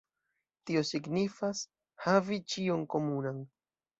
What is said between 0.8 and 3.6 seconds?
signifas: havi ĉion komunan.